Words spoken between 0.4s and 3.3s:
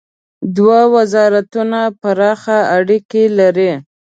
دوه وزارتونه پراخ اړیکي